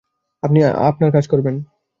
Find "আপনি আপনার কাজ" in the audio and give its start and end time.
0.43-1.25